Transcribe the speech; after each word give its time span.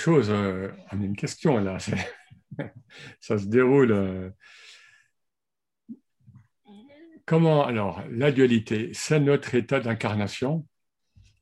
chose, 0.00 0.30
euh, 0.30 0.70
on 0.92 1.00
a 1.00 1.04
une 1.04 1.16
question 1.16 1.58
là, 1.58 1.78
ça 3.20 3.38
se 3.38 3.46
déroule. 3.46 3.92
Euh, 3.92 4.30
comment, 7.24 7.64
alors, 7.64 8.02
la 8.10 8.32
dualité, 8.32 8.90
c'est 8.94 9.20
notre 9.20 9.54
état 9.54 9.80
d'incarnation. 9.80 10.66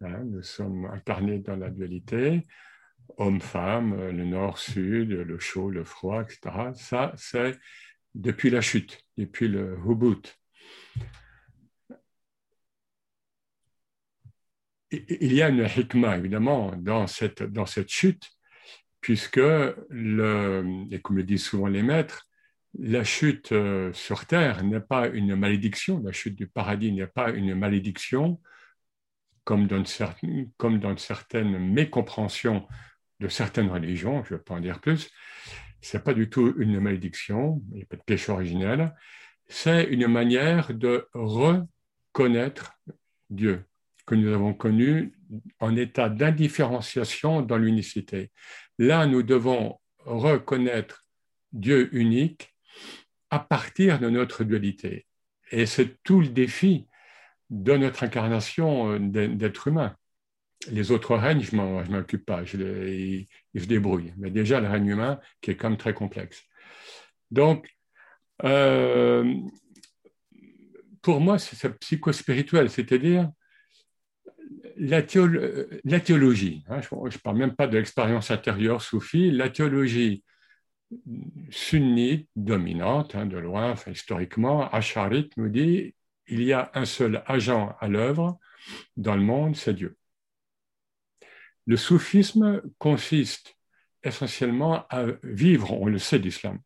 Hein, 0.03 0.25
nous 0.25 0.43
sommes 0.43 0.87
incarnés 0.87 1.39
dans 1.39 1.57
la 1.57 1.71
dualité, 1.71 2.43
homme-femme, 3.17 4.11
le 4.11 4.25
nord-sud, 4.25 5.11
le 5.11 5.39
chaud, 5.39 5.71
le 5.71 5.85
froid, 5.85 6.23
etc. 6.23 6.73
Ça, 6.75 7.13
c'est 7.17 7.59
depuis 8.15 8.51
la 8.51 8.61
chute, 8.61 8.99
depuis 9.17 9.49
le 9.49 9.79
hubut. 9.87 10.23
Il 14.91 15.33
y 15.33 15.43
a 15.43 15.49
une 15.49 15.67
hikmah, 15.67 16.17
évidemment, 16.17 16.73
dans 16.77 17.07
cette, 17.07 17.43
dans 17.43 17.67
cette 17.67 17.89
chute, 17.89 18.36
puisque, 19.07 19.39
et 19.39 21.01
comme 21.01 21.17
le 21.17 21.23
disent 21.23 21.45
souvent 21.45 21.69
les 21.69 21.85
maîtres, 21.85 22.27
la 22.77 23.05
chute 23.05 23.53
euh, 23.53 23.93
sur 23.93 24.27
Terre 24.27 24.65
n'est 24.65 24.81
pas 24.81 25.07
une 25.07 25.37
malédiction, 25.37 26.03
la 26.03 26.11
chute 26.11 26.35
du 26.35 26.49
paradis 26.49 26.91
n'est 26.91 27.07
pas 27.07 27.31
une 27.31 27.55
malédiction, 27.55 28.41
comme 29.45 29.69
dans, 29.69 29.85
certaines, 29.85 30.51
comme 30.57 30.81
dans 30.81 30.97
certaines 30.97 31.57
mécompréhensions 31.57 32.67
de 33.21 33.29
certaines 33.29 33.71
religions, 33.71 34.25
je 34.25 34.35
ne 34.35 34.39
vais 34.39 34.43
pas 34.43 34.55
en 34.55 34.61
dire 34.61 34.81
plus, 34.81 35.09
ce 35.81 35.97
n'est 35.97 36.03
pas 36.03 36.13
du 36.13 36.29
tout 36.29 36.53
une 36.59 36.81
malédiction, 36.81 37.63
il 37.71 37.77
n'y 37.77 37.83
a 37.85 37.87
pas 37.87 37.99
de 37.99 38.03
péché 38.03 38.33
originel, 38.33 38.93
c'est 39.47 39.85
une 39.85 40.09
manière 40.09 40.75
de 40.75 41.07
reconnaître 41.15 42.73
Dieu, 43.31 43.67
que 44.05 44.17
nous 44.17 44.33
avons 44.33 44.53
connu 44.53 45.13
en 45.61 45.77
état 45.77 46.09
d'indifférenciation 46.09 47.43
dans 47.43 47.59
l'unicité. 47.59 48.31
Là, 48.79 49.07
nous 49.07 49.23
devons 49.23 49.79
reconnaître 49.99 51.05
Dieu 51.53 51.95
unique 51.95 52.55
à 53.31 53.39
partir 53.39 53.99
de 53.99 54.09
notre 54.09 54.45
dualité. 54.45 55.07
Et 55.51 55.67
c'est 55.67 56.03
tout 56.03 56.21
le 56.21 56.29
défi 56.29 56.87
de 57.51 57.77
notre 57.77 58.05
incarnation 58.05 58.93
euh, 58.93 58.99
d'être 58.99 59.69
humain. 59.69 59.97
Les 60.71 60.91
autres 60.91 61.17
règnes, 61.17 61.43
je 61.43 61.55
ne 61.55 61.61
m'en 61.61 61.99
occupe 61.99 62.25
pas, 62.25 62.45
je 62.45 62.57
les, 62.57 63.29
ils 63.55 63.61
se 63.61 63.67
débrouillent. 63.67 64.15
Mais 64.17 64.31
déjà, 64.31 64.61
le 64.61 64.69
règne 64.69 64.89
humain, 64.89 65.21
qui 65.41 65.51
est 65.51 65.63
même 65.63 65.77
très 65.77 65.95
complexe. 65.95 66.43
Donc, 67.31 67.69
euh, 68.45 69.35
pour 71.03 71.21
moi, 71.21 71.39
c'est 71.39 71.79
psychospirituel, 71.79 72.71
c'est-à-dire 72.71 73.31
la, 74.77 75.03
théologie. 75.03 76.65
Hein, 76.69 76.81
je 76.81 76.95
ne 76.95 77.19
parle 77.19 77.37
même 77.37 77.55
pas 77.55 77.67
de 77.67 77.77
l'expérience 77.77 78.31
intérieure 78.31 78.83
soufie, 78.83 79.31
la 79.31 79.49
théologie 79.49 80.25
sunnite 81.51 82.29
dominante, 82.37 83.15
hein, 83.15 83.27
de 83.27 83.39
loin, 83.39 83.75
historiquement, 83.87 84.71
Asharit 84.71 85.31
nous 85.37 85.49
dit 85.49 85.95
il 86.29 86.43
y 86.43 86.53
a 86.53 86.71
un 86.75 86.85
seul 86.85 87.23
agent 87.27 87.77
à 87.81 87.89
l'œuvre 87.89 88.39
dans 88.97 89.15
le 89.15 89.23
monde, 89.23 89.57
c'est 89.57 89.75
Dieu. 89.75 89.97
Le 91.67 91.77
soufisme 91.77 92.63
consiste 92.79 93.57
essentiellement 94.03 94.87
à 94.89 95.07
vivre, 95.23 95.73
on 95.73 95.87
le 95.87 95.99
sait 95.99 96.19
d'islam. 96.19 96.61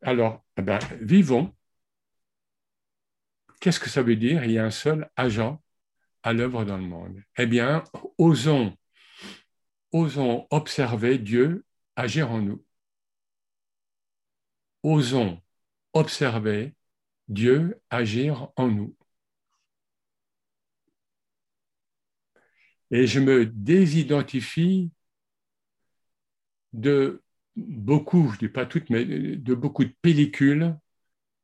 Alors, 0.00 0.44
eh 0.56 0.62
ben, 0.62 0.78
vivons. 1.00 1.54
Qu'est-ce 3.60 3.80
que 3.80 3.90
ça 3.90 4.02
veut 4.02 4.16
dire? 4.16 4.44
Il 4.44 4.50
y 4.50 4.58
a 4.58 4.64
un 4.64 4.70
seul 4.70 5.08
agent 5.16 5.62
à 6.22 6.32
l'œuvre 6.32 6.64
dans 6.64 6.76
le 6.78 6.84
monde. 6.84 7.22
Eh 7.36 7.46
bien, 7.46 7.84
osons, 8.18 8.76
osons 9.92 10.46
observer 10.50 11.18
Dieu 11.18 11.64
agir 11.96 12.30
en 12.30 12.40
nous. 12.40 12.64
Osons 14.82 15.40
observer 15.92 16.74
Dieu 17.28 17.80
agir 17.90 18.50
en 18.56 18.68
nous. 18.68 18.96
Et 22.90 23.06
je 23.06 23.20
me 23.20 23.46
désidentifie 23.46 24.90
de 26.72 27.22
beaucoup, 27.56 28.30
je 28.32 28.38
dis 28.38 28.48
pas 28.48 28.66
toutes, 28.66 28.90
mais 28.90 29.04
de 29.04 29.54
beaucoup 29.54 29.84
de 29.84 29.94
pellicules 30.02 30.76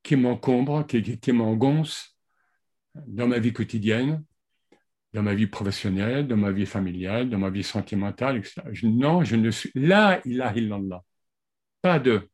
qui 0.02 0.16
m'encombrent, 0.16 0.86
qui, 0.86 1.18
qui 1.18 1.32
m'engoncent 1.32 2.16
dans 3.06 3.28
ma 3.28 3.38
vie 3.38 3.52
quotidienne, 3.52 4.24
dans 5.14 5.22
ma 5.22 5.34
vie 5.34 5.46
professionnelle, 5.46 6.26
dans 6.26 6.36
ma 6.36 6.52
vie 6.52 6.66
familiale, 6.66 7.30
dans 7.30 7.38
ma 7.38 7.50
vie 7.50 7.64
sentimentale, 7.64 8.38
etc. 8.38 8.62
non, 8.84 9.24
je 9.24 9.36
ne 9.36 9.50
suis 9.50 9.72
là, 9.74 10.20
il 10.24 10.42
a 10.42 10.54
illallah. 10.56 11.02
Pas 11.82 11.98
de 11.98 12.28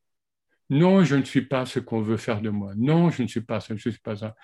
non, 0.70 1.04
je 1.04 1.14
ne 1.16 1.24
suis 1.24 1.42
pas 1.42 1.66
ce 1.66 1.78
qu'on 1.78 2.00
veut 2.00 2.16
faire 2.16 2.40
de 2.40 2.50
moi. 2.50 2.72
Non, 2.76 3.10
je 3.10 3.22
ne 3.22 3.28
suis 3.28 3.42
pas 3.42 3.60
ça, 3.60 3.76
je 3.76 3.88
ne 3.88 3.92
suis 3.92 4.00
pas 4.00 4.16
ça. 4.16 4.34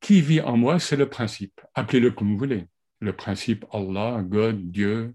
Qui 0.00 0.20
vit 0.20 0.40
en 0.40 0.56
moi, 0.56 0.78
c'est 0.78 0.96
le 0.96 1.08
principe. 1.08 1.60
Appelez-le 1.74 2.10
comme 2.10 2.32
vous 2.32 2.38
voulez. 2.38 2.66
Le 3.00 3.14
principe 3.14 3.64
Allah, 3.72 4.22
God, 4.22 4.70
Dieu, 4.70 5.14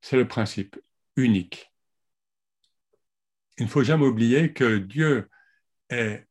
c'est 0.00 0.16
le 0.16 0.26
principe 0.26 0.78
unique. 1.16 1.72
Il 3.58 3.64
ne 3.66 3.70
faut 3.70 3.82
jamais 3.82 4.06
oublier 4.06 4.52
que 4.52 4.78
Dieu 4.78 5.28
est 5.90 6.26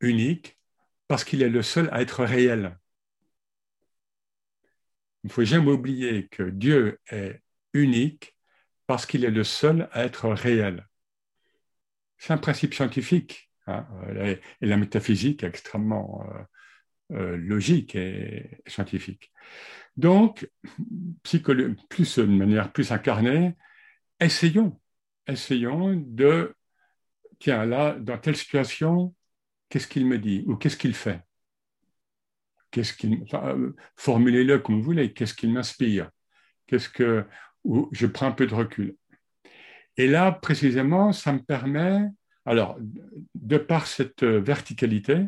unique 0.00 0.58
parce 1.08 1.24
qu'il 1.24 1.42
est 1.42 1.48
le 1.48 1.62
seul 1.62 1.88
à 1.92 2.02
être 2.02 2.24
réel. 2.24 2.78
Il 5.26 5.30
ne 5.30 5.32
faut 5.32 5.44
jamais 5.44 5.72
oublier 5.72 6.28
que 6.28 6.44
Dieu 6.44 7.00
est 7.10 7.42
unique 7.72 8.36
parce 8.86 9.06
qu'il 9.06 9.24
est 9.24 9.32
le 9.32 9.42
seul 9.42 9.88
à 9.90 10.04
être 10.04 10.28
réel. 10.28 10.86
C'est 12.16 12.32
un 12.32 12.38
principe 12.38 12.74
scientifique. 12.74 13.50
Hein, 13.66 13.88
et 14.20 14.40
la 14.60 14.76
métaphysique 14.76 15.42
est 15.42 15.48
extrêmement 15.48 16.24
euh, 17.10 17.16
euh, 17.16 17.36
logique 17.38 17.96
et 17.96 18.60
scientifique. 18.68 19.32
Donc, 19.96 20.48
plus, 21.24 21.42
de 21.42 22.24
manière 22.26 22.70
plus 22.70 22.92
incarnée, 22.92 23.56
essayons, 24.20 24.80
essayons 25.26 25.96
de, 26.06 26.54
tiens, 27.40 27.66
là, 27.66 27.96
dans 27.98 28.18
telle 28.18 28.36
situation, 28.36 29.12
qu'est-ce 29.70 29.88
qu'il 29.88 30.06
me 30.06 30.20
dit 30.20 30.44
ou 30.46 30.54
qu'est-ce 30.54 30.76
qu'il 30.76 30.94
fait? 30.94 31.25
Euh, 32.78 33.72
formulez-le 33.96 34.58
comme 34.58 34.76
vous 34.76 34.82
voulez, 34.82 35.12
qu'est-ce 35.12 35.34
qu'il 35.34 35.52
m'inspire? 35.52 36.10
Qu'est-ce 36.66 36.88
que, 36.88 37.24
ou 37.64 37.88
je 37.92 38.06
prends 38.06 38.26
un 38.26 38.32
peu 38.32 38.46
de 38.46 38.54
recul. 38.54 38.96
Et 39.96 40.06
là, 40.06 40.32
précisément, 40.32 41.12
ça 41.12 41.32
me 41.32 41.40
permet, 41.40 42.02
alors, 42.44 42.78
de 43.34 43.56
par 43.56 43.86
cette 43.86 44.24
verticalité 44.24 45.26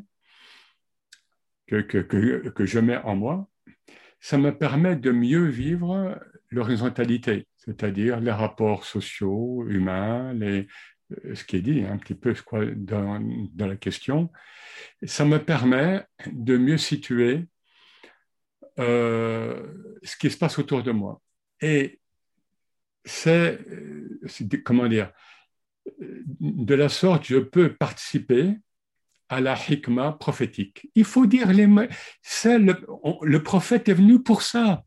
que, 1.66 1.76
que, 1.76 2.48
que 2.48 2.66
je 2.66 2.78
mets 2.78 2.98
en 2.98 3.16
moi, 3.16 3.48
ça 4.20 4.36
me 4.36 4.56
permet 4.56 4.96
de 4.96 5.10
mieux 5.10 5.46
vivre 5.46 6.18
l'horizontalité, 6.50 7.46
c'est-à-dire 7.56 8.20
les 8.20 8.32
rapports 8.32 8.84
sociaux, 8.84 9.64
humains, 9.68 10.32
les, 10.34 10.66
ce 11.34 11.44
qui 11.44 11.56
est 11.56 11.62
dit 11.62 11.84
un 11.84 11.98
petit 11.98 12.14
peu 12.14 12.34
dans, 12.76 13.20
dans, 13.54 13.66
la 13.66 13.76
question. 13.76 14.30
Ça 15.04 15.24
me 15.24 15.38
permet 15.38 16.04
de 16.30 16.56
mieux 16.56 16.78
situer 16.78 17.46
euh, 18.78 19.66
ce 20.02 20.16
qui 20.16 20.30
se 20.30 20.36
passe 20.36 20.58
autour 20.58 20.82
de 20.82 20.92
moi. 20.92 21.20
Et 21.60 22.00
c'est, 23.04 23.58
comment 24.64 24.86
dire, 24.86 25.12
de 26.40 26.74
la 26.74 26.88
sorte, 26.88 27.24
je 27.24 27.38
peux 27.38 27.74
participer 27.74 28.54
à 29.28 29.40
la 29.40 29.56
hikmah 29.56 30.12
prophétique. 30.12 30.90
Il 30.94 31.04
faut 31.04 31.26
dire 31.26 31.52
les 31.52 31.66
le, 31.66 32.86
le 33.22 33.42
prophète 33.42 33.88
est 33.88 33.94
venu 33.94 34.22
pour 34.22 34.42
ça, 34.42 34.84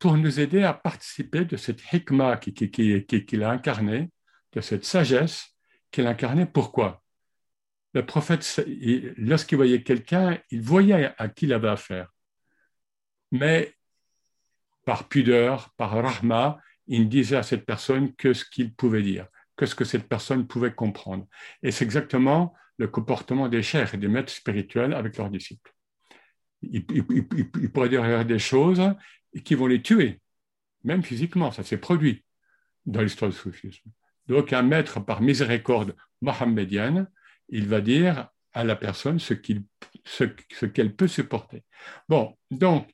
pour 0.00 0.16
nous 0.16 0.40
aider 0.40 0.64
à 0.64 0.74
participer 0.74 1.44
de 1.44 1.56
cette 1.56 1.80
hikmah 1.92 2.38
qu'il 2.38 2.54
qui, 2.54 3.06
qui, 3.06 3.42
a 3.42 3.50
incarnée, 3.50 4.10
de 4.52 4.60
cette 4.60 4.84
sagesse 4.84 5.54
qu'il 5.92 6.08
a 6.08 6.10
incarnée. 6.10 6.46
Pourquoi? 6.46 7.02
Le 7.94 8.04
prophète, 8.04 8.64
lorsqu'il 9.16 9.56
voyait 9.56 9.84
quelqu'un, 9.84 10.38
il 10.50 10.62
voyait 10.62 11.12
à 11.16 11.28
qui 11.28 11.46
il 11.46 11.52
avait 11.52 11.68
affaire. 11.68 12.12
Mais 13.30 13.74
par 14.84 15.08
pudeur, 15.08 15.72
par 15.76 15.92
rahma, 15.92 16.58
il 16.88 17.08
disait 17.08 17.36
à 17.36 17.44
cette 17.44 17.64
personne 17.64 18.12
que 18.16 18.32
ce 18.32 18.44
qu'il 18.44 18.74
pouvait 18.74 19.02
dire 19.02 19.28
que 19.60 19.66
ce 19.66 19.74
que 19.74 19.84
cette 19.84 20.08
personne 20.08 20.46
pouvait 20.46 20.72
comprendre. 20.72 21.26
Et 21.62 21.70
c'est 21.70 21.84
exactement 21.84 22.54
le 22.78 22.88
comportement 22.88 23.46
des 23.46 23.62
chers 23.62 23.94
et 23.94 23.98
des 23.98 24.08
maîtres 24.08 24.32
spirituels 24.32 24.94
avec 24.94 25.18
leurs 25.18 25.28
disciples. 25.28 25.74
Ils, 26.62 27.70
pourraient 27.72 27.88
dire 27.88 28.24
des 28.24 28.38
choses 28.38 28.82
qui 29.44 29.54
vont 29.54 29.66
les 29.66 29.82
tuer, 29.82 30.20
même 30.84 31.02
physiquement, 31.02 31.50
ça 31.52 31.62
s'est 31.62 31.78
produit 31.78 32.24
dans 32.86 33.02
l'histoire 33.02 33.30
du 33.30 33.36
soufisme. 33.36 33.90
Donc 34.26 34.52
un 34.52 34.62
maître 34.62 35.00
par 35.00 35.22
miséricorde 35.22 35.96
mohammedienne, 36.20 37.08
il 37.48 37.66
va 37.66 37.80
dire 37.80 38.28
à 38.52 38.64
la 38.64 38.76
personne 38.76 39.18
ce 39.18 39.34
qu'elle 39.34 40.96
peut 40.96 41.08
supporter. 41.08 41.64
Bon, 42.08 42.36
donc, 42.50 42.88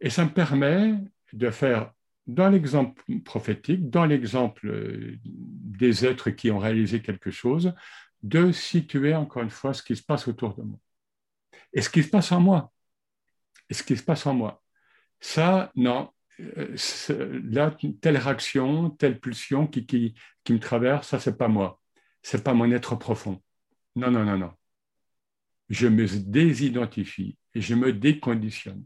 et 0.00 0.10
ça 0.10 0.24
me 0.24 0.30
permet 0.30 0.94
de 1.32 1.50
faire 1.50 1.92
dans 2.26 2.48
l'exemple 2.48 3.02
prophétique, 3.24 3.90
dans 3.90 4.04
l'exemple 4.04 4.68
euh, 4.68 5.18
des 5.24 6.06
êtres 6.06 6.30
qui 6.30 6.50
ont 6.50 6.58
réalisé 6.58 7.02
quelque 7.02 7.30
chose, 7.30 7.74
de 8.22 8.52
situer 8.52 9.14
encore 9.14 9.42
une 9.42 9.50
fois 9.50 9.74
ce 9.74 9.82
qui 9.82 9.96
se 9.96 10.02
passe 10.02 10.28
autour 10.28 10.54
de 10.54 10.62
moi. 10.62 10.78
Et 11.72 11.80
ce 11.80 11.90
qui 11.90 12.02
se 12.02 12.08
passe 12.08 12.30
en 12.32 12.40
moi. 12.40 12.71
Et 13.70 13.74
ce 13.74 13.82
qui 13.82 13.96
se 13.96 14.02
passe 14.02 14.26
en 14.26 14.34
moi. 14.34 14.62
Ça, 15.20 15.70
non, 15.76 16.10
euh, 16.40 17.40
là, 17.44 17.76
telle 18.00 18.16
réaction, 18.16 18.90
telle 18.90 19.20
pulsion 19.20 19.66
qui, 19.66 19.86
qui, 19.86 20.14
qui 20.44 20.52
me 20.52 20.58
traverse, 20.58 21.08
ça, 21.08 21.20
c'est 21.20 21.36
pas 21.36 21.48
moi. 21.48 21.80
C'est 22.22 22.42
pas 22.44 22.54
mon 22.54 22.70
être 22.70 22.96
profond. 22.96 23.42
Non, 23.96 24.10
non, 24.10 24.24
non, 24.24 24.38
non. 24.38 24.52
Je 25.68 25.88
me 25.88 26.06
désidentifie 26.06 27.36
et 27.54 27.60
je 27.60 27.74
me 27.74 27.92
déconditionne. 27.92 28.84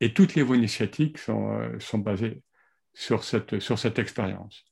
Et 0.00 0.12
toutes 0.12 0.34
les 0.34 0.42
voies 0.42 0.56
initiatiques 0.56 1.18
sont, 1.18 1.52
euh, 1.52 1.78
sont 1.78 1.98
basées 1.98 2.42
sur 2.94 3.24
cette, 3.24 3.60
sur 3.60 3.78
cette 3.78 3.98
expérience. 3.98 4.64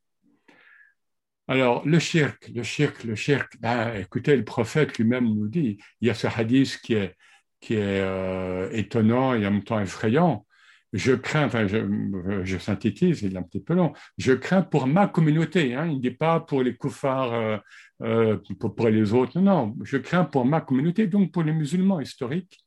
Alors, 1.46 1.86
le 1.86 1.98
shirk, 1.98 2.48
le 2.54 2.62
shirk, 2.62 3.04
le 3.04 3.14
shirk, 3.14 3.56
ben, 3.60 3.94
écoutez, 3.96 4.36
le 4.36 4.44
prophète 4.44 4.98
lui-même 4.98 5.24
nous 5.24 5.48
dit, 5.48 5.78
il 6.00 6.08
y 6.08 6.10
a 6.10 6.14
ce 6.14 6.26
hadith 6.26 6.78
qui 6.80 6.94
est, 6.94 7.16
qui 7.60 7.74
est 7.74 8.00
euh, 8.00 8.68
étonnant 8.72 9.34
et 9.34 9.46
en 9.46 9.50
même 9.50 9.64
temps 9.64 9.80
effrayant. 9.80 10.46
Je 10.92 11.12
crains, 11.12 11.46
enfin, 11.46 11.68
je, 11.68 12.58
synthétise, 12.58 13.22
il 13.22 13.34
est 13.34 13.38
un 13.38 13.44
petit 13.44 13.60
peu 13.60 13.74
long, 13.74 13.92
je 14.18 14.32
crains 14.32 14.62
pour 14.62 14.88
ma 14.88 15.06
communauté, 15.06 15.74
hein, 15.74 15.86
il 15.86 15.96
ne 15.96 16.00
dit 16.00 16.10
pas 16.10 16.40
pour 16.40 16.64
les 16.64 16.74
koufars, 16.74 17.32
euh, 17.32 17.58
euh, 18.02 18.38
pour, 18.58 18.74
pour, 18.74 18.88
les 18.88 19.12
autres, 19.12 19.38
non, 19.38 19.66
non, 19.68 19.76
je 19.84 19.98
crains 19.98 20.24
pour 20.24 20.44
ma 20.44 20.60
communauté, 20.60 21.06
donc 21.06 21.30
pour 21.30 21.44
les 21.44 21.52
musulmans 21.52 22.00
historiques, 22.00 22.58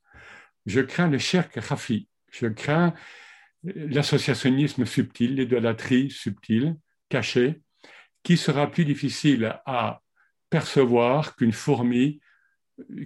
je 0.65 0.79
crains 0.79 1.09
le 1.09 1.17
shirk 1.17 1.53
rafi, 1.55 2.07
je 2.31 2.47
crains 2.47 2.93
l'associationnisme 3.65 4.85
subtil, 4.85 5.35
l'idolâtrie 5.35 6.09
subtile, 6.09 6.77
cachée, 7.09 7.61
qui 8.23 8.37
sera 8.37 8.71
plus 8.71 8.85
difficile 8.85 9.59
à 9.65 10.01
percevoir 10.49 11.35
qu'une 11.35 11.51
fourmi 11.51 12.21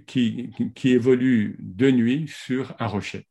qui, 0.05 0.51
évolue 0.85 1.57
de 1.59 1.91
nuit 1.91 2.27
sur 2.27 2.75
un 2.79 2.87
rocher. 2.87 3.27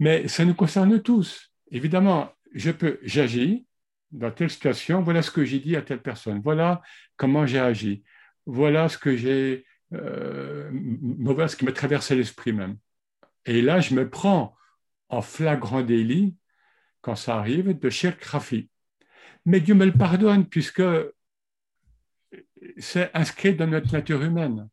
Mais 0.00 0.28
ça 0.28 0.44
nous 0.44 0.54
concerne 0.54 1.02
tous. 1.02 1.52
Évidemment, 1.70 2.32
je 2.54 2.70
peux, 2.70 2.98
j'agis 3.02 3.66
dans 4.10 4.30
telle 4.30 4.50
situation, 4.50 5.02
voilà 5.02 5.22
ce 5.22 5.30
que 5.30 5.44
j'ai 5.44 5.58
dit 5.58 5.76
à 5.76 5.82
telle 5.82 6.00
personne, 6.00 6.40
voilà 6.42 6.80
comment 7.16 7.46
j'ai 7.46 7.58
agi, 7.58 8.04
voilà 8.46 8.88
ce 8.88 8.96
que 8.96 9.16
j'ai, 9.16 9.66
euh, 9.92 10.70
ce 10.70 11.56
qui 11.56 11.64
m'a 11.66 11.72
traversé 11.72 12.16
l'esprit 12.16 12.52
même. 12.52 12.78
Et 13.44 13.60
là, 13.60 13.80
je 13.80 13.94
me 13.94 14.08
prends 14.08 14.56
en 15.10 15.20
flagrant 15.20 15.82
délit, 15.82 16.36
quand 17.00 17.16
ça 17.16 17.36
arrive, 17.36 17.78
de 17.78 17.90
shirk 17.90 18.22
rafi. 18.24 18.70
Mais 19.44 19.60
Dieu 19.60 19.74
me 19.74 19.86
le 19.86 19.92
pardonne 19.92 20.46
puisque 20.46 20.82
c'est 22.78 23.10
inscrit 23.14 23.54
dans 23.54 23.66
notre 23.66 23.92
nature 23.92 24.22
humaine. 24.22 24.68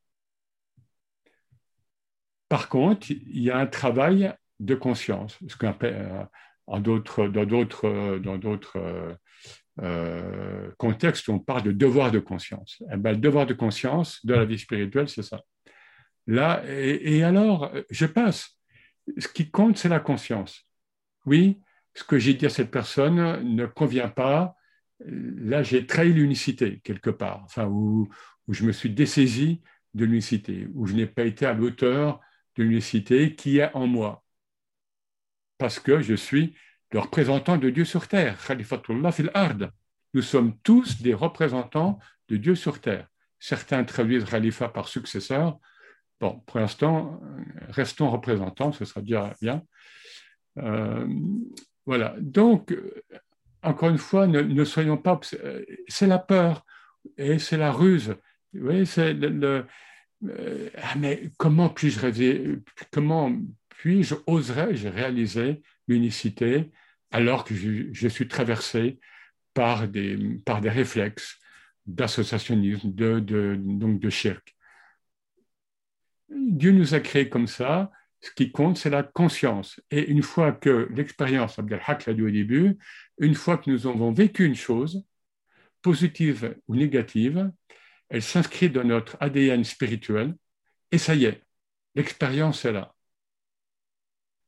Par 2.50 2.70
contre, 2.70 3.12
il 3.12 3.42
y 3.42 3.52
a 3.52 3.58
un 3.58 3.68
travail 3.68 4.34
de 4.60 4.76
conscience, 4.76 5.38
ce 5.48 5.58
qu'on 5.58 5.76
euh, 5.84 6.24
dans 6.68 6.80
d'autres, 6.80 7.28
d'autres 8.18 9.18
euh, 9.82 10.72
contextes, 10.78 11.28
on 11.30 11.40
parle 11.40 11.64
de 11.64 11.72
devoir 11.72 12.12
de 12.12 12.20
conscience. 12.20 12.82
Eh 12.92 12.98
ben, 12.98 13.12
le 13.12 13.18
devoir 13.18 13.46
de 13.46 13.54
conscience 13.54 14.26
de 14.26 14.34
la 14.34 14.46
vie 14.46 14.60
spirituelle, 14.60 15.10
c'est 15.10 15.24
ça. 15.24 15.42
Là, 16.28 16.64
et, 16.68 17.24
alors, 17.24 17.72
je 17.90 18.06
passe. 18.06 18.58
Ce 19.18 19.28
qui 19.28 19.52
compte, 19.52 19.78
c'est 19.78 19.90
la 19.90 20.00
conscience. 20.00 20.64
Oui, 21.26 21.60
ce 21.94 22.04
que 22.04 22.18
j'ai 22.18 22.34
dit 22.34 22.46
à 22.46 22.50
cette 22.50 22.72
personne 22.72 23.44
ne 23.44 23.66
convient 23.66 24.10
pas. 24.10 24.56
Là, 25.00 25.62
j'ai 25.64 25.86
trahi 25.86 26.14
l'unicité 26.14 26.80
quelque 26.84 27.10
part, 27.10 27.42
enfin, 27.44 27.68
où, 27.68 28.10
je 28.48 28.64
me 28.64 28.72
suis 28.72 28.90
dessaisi 28.90 29.62
de 29.94 30.06
l'unicité, 30.06 30.68
où 30.74 30.86
je 30.86 30.94
n'ai 30.94 31.08
pas 31.08 31.24
été 31.24 31.46
à 31.46 31.54
l'auteur 31.54 32.20
de 32.56 32.64
l'unicité 32.64 33.36
qui 33.36 33.58
est 33.58 33.74
en 33.74 33.88
moi. 33.88 34.24
Parce 35.58 35.80
que 35.80 36.02
je 36.02 36.14
suis 36.14 36.56
le 36.92 37.00
représentant 37.00 37.58
de 37.58 37.70
Dieu 37.70 37.86
sur 37.86 38.08
terre. 38.08 38.38
Khalifatullah 38.46 39.12
fil 39.12 39.32
ard. 39.34 39.58
Nous 40.14 40.22
sommes 40.22 40.58
tous 40.60 41.02
des 41.02 41.14
représentants 41.14 42.00
de 42.30 42.38
Dieu 42.38 42.56
sur 42.56 42.80
terre. 42.80 43.08
Certains 43.40 43.84
traduisent 43.84 44.26
Khalifa 44.26 44.70
par 44.70 44.88
successeur. 44.88 45.60
Bon, 46.20 46.40
pour 46.46 46.60
l'instant, 46.60 47.22
restons 47.70 48.10
représentants, 48.10 48.72
ce 48.72 48.86
sera 48.86 49.02
bien. 49.02 49.62
Euh, 50.58 51.08
voilà. 51.86 52.16
Donc, 52.20 52.74
encore 53.66 53.90
une 53.90 53.98
fois, 53.98 54.28
ne, 54.28 54.64
soyons 54.66 54.98
pas. 54.98 55.20
C'est 55.88 56.08
la 56.08 56.20
peur 56.20 56.66
et 57.18 57.40
c'est 57.40 57.58
la 57.58 57.72
ruse. 57.72 58.16
C'est 58.86 59.14
le, 59.14 59.66
euh, 60.24 60.70
ah, 60.78 60.96
mais 60.98 61.30
comment 61.38 61.70
puis-je 61.70 62.60
Comment 62.92 63.36
puis-je, 63.70 64.16
oserais-je 64.28 64.88
réaliser 64.88 65.62
l'unicité 65.88 66.72
alors 67.12 67.44
que 67.44 67.54
je, 67.54 68.08
suis 68.08 68.28
traversé 68.28 69.00
par 69.54 69.88
des, 69.88 70.18
par 70.46 70.62
des 70.62 70.70
réflexes 70.70 71.38
d'associationnisme, 71.86 72.94
de, 72.94 73.20
de, 73.20 73.56
donc 73.60 74.00
de 74.00 74.10
shirk. 74.10 74.56
Dieu 76.30 76.72
nous 76.72 76.94
a 76.94 77.00
créés 77.00 77.30
comme 77.30 77.48
ça. 77.48 77.92
Ce 78.22 78.32
qui 78.32 78.52
compte, 78.52 78.78
c'est 78.78 78.90
la 78.90 79.04
conscience. 79.04 79.80
Et 79.92 80.10
une 80.10 80.24
fois 80.24 80.52
que 80.52 80.90
l'expérience, 80.96 81.60
Abdelhak 81.60 82.08
l'a 82.08 82.14
dit 82.14 82.24
au 82.24 82.32
début, 82.32 82.78
une 83.18 83.36
fois 83.36 83.58
que 83.58 83.70
nous 83.70 83.88
avons 83.88 84.12
vécu 84.12 84.46
une 84.46 84.56
chose, 84.56 85.04
positive 85.82 86.58
ou 86.68 86.76
négative, 86.76 87.52
elle 88.10 88.22
s'inscrit 88.22 88.70
dans 88.70 88.84
notre 88.84 89.18
ADN 89.20 89.64
spirituel 89.64 90.36
et 90.92 90.98
ça 90.98 91.16
y 91.16 91.26
est, 91.26 91.42
l'expérience 91.96 92.66
est 92.66 92.72
là. 92.72 92.94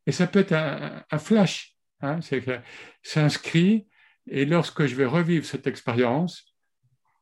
Et 0.06 0.12
ça 0.12 0.28
peut 0.28 0.40
être 0.40 0.54
un, 0.54 1.20
flash, 1.20 1.76
hein, 2.02 2.20
c'est 2.22 3.20
inscrit 3.20 3.88
et 4.28 4.46
lorsque 4.46 4.86
je 4.86 4.96
vais 4.96 5.06
revivre 5.06 5.46
cette 5.46 5.68
expérience, 5.68 6.46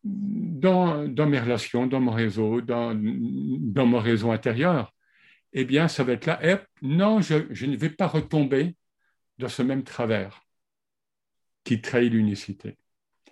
dans, 0.06 1.08
mes 1.28 1.40
relations, 1.40 1.88
dans 1.88 2.00
mon 2.00 2.12
réseau, 2.12 2.62
dans, 2.62 2.94
mon 2.94 4.00
réseau 4.00 4.32
intérieur, 4.32 4.94
eh 5.54 5.66
bien, 5.66 5.88
ça 5.88 6.04
va 6.04 6.14
être 6.14 6.28
là. 6.28 6.40
Et 6.46 6.58
non, 6.82 7.22
je, 7.22 7.66
ne 7.66 7.76
vais 7.76 7.90
pas 7.90 8.08
retomber 8.08 8.76
dans 9.40 9.50
ce 9.50 9.64
même 9.64 9.84
travers 9.84 10.45
qui 11.66 11.82
trahit 11.82 12.12
l'unicité 12.14 12.78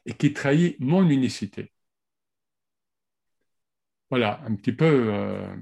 et 0.05 0.13
qui 0.13 0.33
trahit 0.33 0.77
mon 0.79 1.09
unicité. 1.09 1.71
Voilà, 4.09 4.41
un 4.45 4.55
petit 4.55 4.73
peu. 4.73 5.13
Euh, 5.13 5.55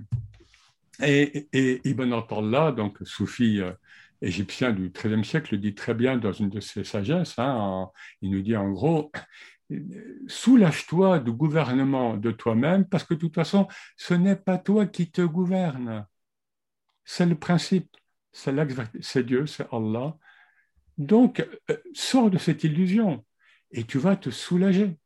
et, 1.01 1.48
et, 1.54 1.88
Ibn 1.90 2.12
Attallah, 2.13 2.72
donc 2.72 2.98
soufi 3.04 3.62
euh, 3.62 3.74
égyptien 4.22 4.72
du 4.74 4.90
XIIIe 4.90 5.24
siècle, 5.24 5.56
le 5.56 5.60
dit 5.60 5.75
très 5.75 5.94
bien 5.94 6.18
dans 6.18 6.32
une 6.34 6.50
de 6.50 6.60
ses 6.60 6.84
sagesses. 6.84 7.38
Hein, 7.38 7.90
il 8.22 8.32
nous 8.32 8.42
dit 8.42 8.56
en 8.58 8.72
gros 8.72 9.12
soulage-toi 10.28 11.20
du 11.20 11.32
gouvernement 11.32 12.18
de 12.18 12.32
toi-même, 12.32 12.86
parce 12.86 13.04
que 13.04 13.13
de 13.13 13.20
toute 13.20 13.36
façon, 13.36 13.68
ce 13.98 14.13
n'est 14.13 14.36
pas 14.36 14.58
toi 14.58 14.86
qui 14.86 15.10
te 15.12 15.22
gouverne. 15.22 16.06
C'est 17.06 17.25
le 17.25 17.36
principe. 17.36 17.90
C'est 18.32 19.25
Dieu, 19.25 19.46
c'est 19.46 19.68
Allah. 19.72 20.18
Donc, 21.01 21.43
euh, 21.72 21.77
sors 21.93 22.29
de 22.29 22.38
cette 22.38 22.63
illusion 22.63 23.25
et 23.72 23.86
tu 23.86 23.98
vas 23.98 24.15
te 24.15 24.29
soulager. 24.29 24.98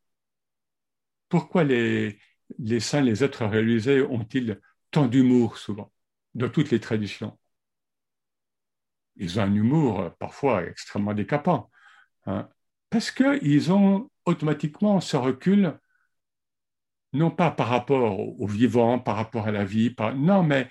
Pourquoi 1.30 1.64
les, 1.64 2.20
saints, 2.82 3.02
les 3.02 3.24
êtres 3.24 3.46
réalisés 3.46 4.02
ont-ils 4.02 4.60
tant 4.92 5.08
d'humour 5.08 5.58
souvent 5.58 5.94
dans 6.34 6.50
toutes 6.50 6.72
les 6.72 6.82
traditions? 6.82 7.40
Ils 9.16 9.40
ont 9.40 9.44
un 9.44 9.56
humour 9.56 10.02
euh, 10.02 10.10
parfois 10.20 10.66
extrêmement 10.66 11.14
décapant. 11.14 11.72
Hein, 12.25 12.50
parce 12.90 13.10
qu'ils 13.10 13.72
ont 13.72 14.12
automatiquement 14.25 15.00
ce 15.00 15.16
recul, 15.16 15.80
non 17.14 17.32
pas 17.32 17.52
par 17.52 17.70
rapport 17.70 18.20
au 18.20 18.48
vivant, 18.48 19.00
par 19.00 19.16
rapport 19.16 19.48
à 19.48 19.52
la 19.52 19.64
vie, 19.64 19.96
non, 20.16 20.44
mais 20.44 20.70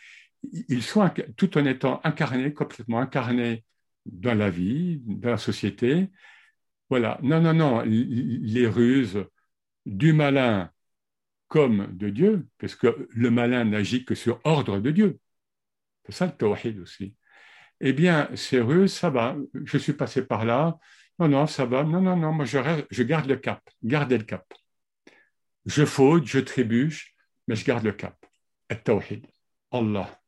ils 0.69 0.83
sont 0.83 1.09
tout 1.37 1.57
en 1.57 1.65
étant 1.65 2.03
incarnés, 2.05 2.53
complètement 2.53 3.01
incarnés 3.01 3.65
dans 4.07 4.35
la 4.35 4.51
vie, 4.51 5.01
dans 5.05 5.31
la 5.31 5.39
société. 5.39 6.11
Voilà, 6.91 7.19
non, 7.23 7.41
non, 7.41 7.55
non, 7.55 7.83
les 7.87 8.67
ruses 8.67 9.25
du 9.87 10.13
malin 10.13 10.71
comme 11.49 11.89
de 11.97 12.11
Dieu, 12.11 12.49
parce 12.59 12.75
que 12.75 13.09
le 13.11 13.31
malin 13.31 13.65
n'agit 13.65 14.05
que 14.05 14.15
sur 14.15 14.41
ordre 14.45 14.81
de 14.81 14.91
Dieu. 14.91 15.21
C'est 16.07 16.13
ça 16.13 16.27
le 16.27 16.33
tawhid 16.33 16.81
aussi. 16.81 17.15
Eh 17.81 17.93
bien, 17.93 18.29
ces 18.35 18.61
ruses, 18.61 18.93
ça 18.93 19.11
va, 19.11 19.37
je 19.65 19.79
suis 19.79 19.93
passé 19.93 20.27
par 20.27 20.45
là, 20.45 20.79
non, 21.19 21.29
non, 21.29 21.47
ça 21.47 21.65
va. 21.65 21.85
Non, 21.85 22.01
non, 22.01 22.17
non, 22.17 22.33
moi 22.33 22.45
je, 22.45 23.03
garde 23.03 23.27
le 23.29 23.37
cap. 23.37 23.63
Gardez 23.83 24.19
le 24.19 24.25
cap. 24.25 24.53
Je 25.67 25.85
faute, 25.85 26.27
je 26.27 26.41
trébuche, 26.41 27.15
mais 27.47 27.57
je 27.57 27.65
garde 27.65 27.85
le 27.85 27.93
cap. 27.93 28.17
Et 28.69 28.77
tawhid. 28.77 29.27
Allah. 29.71 30.24